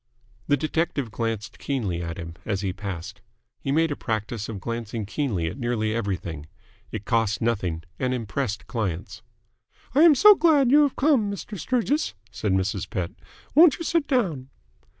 [0.47, 3.21] The detective glanced keenly at him as he passed.
[3.59, 6.47] He made a practice of glancing keenly at nearly everything.
[6.91, 9.21] It cost nothing and impressed clients.
[9.93, 11.55] "I am so glad you have come, Mr.
[11.59, 12.89] Sturgis," said Mrs.
[12.89, 13.11] Pett.
[13.53, 14.49] "Won't you sit down?"